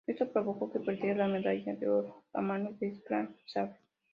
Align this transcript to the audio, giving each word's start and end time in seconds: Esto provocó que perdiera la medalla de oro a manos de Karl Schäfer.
Esto 0.07 0.27
provocó 0.33 0.71
que 0.71 0.79
perdiera 0.79 1.27
la 1.27 1.31
medalla 1.31 1.75
de 1.75 1.87
oro 1.87 2.23
a 2.33 2.41
manos 2.41 2.79
de 2.79 2.99
Karl 3.05 3.35
Schäfer. 3.45 3.77